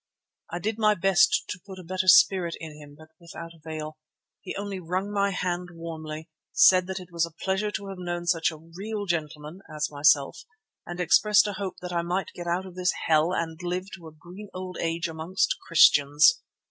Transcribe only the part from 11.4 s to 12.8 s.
a hope that I might get out of